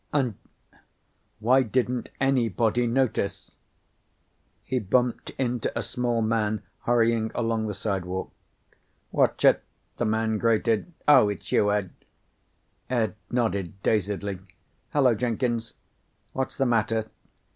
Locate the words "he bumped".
4.63-5.29